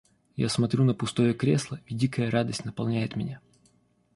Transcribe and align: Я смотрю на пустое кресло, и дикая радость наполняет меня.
Я 0.35 0.49
смотрю 0.49 0.83
на 0.83 0.95
пустое 0.95 1.35
кресло, 1.35 1.79
и 1.85 1.93
дикая 1.93 2.31
радость 2.31 2.65
наполняет 2.65 3.15
меня. 3.15 3.39